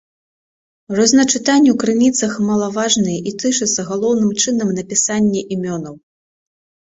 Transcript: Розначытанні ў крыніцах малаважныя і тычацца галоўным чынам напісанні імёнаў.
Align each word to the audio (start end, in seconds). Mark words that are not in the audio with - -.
Розначытанні 0.99 1.69
ў 1.73 1.75
крыніцах 1.83 2.33
малаважныя 2.47 3.19
і 3.33 3.35
тычацца 3.43 3.81
галоўным 3.91 4.31
чынам 4.47 4.73
напісанні 4.79 5.45
імёнаў. 5.59 5.95